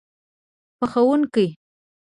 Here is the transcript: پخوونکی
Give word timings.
پخوونکی 0.77 1.45